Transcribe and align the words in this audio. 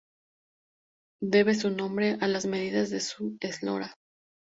Debe 1.21 1.53
su 1.53 1.69
nombre 1.69 2.17
a 2.21 2.27
las 2.27 2.47
medidas 2.47 2.89
de 2.89 3.01
su 3.01 3.37
eslora. 3.39 3.93